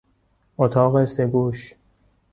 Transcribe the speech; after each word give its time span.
اتاق 0.57 1.05
سه 1.05 1.27
گوش 1.27 1.73